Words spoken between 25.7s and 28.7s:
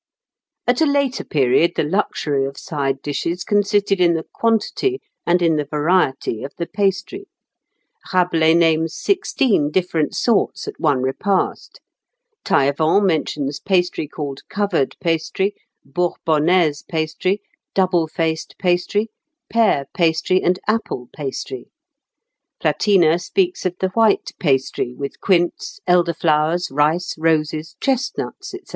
elder flowers, rice, roses, chestnuts, &c.